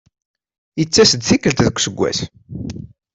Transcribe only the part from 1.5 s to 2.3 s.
deg useggas.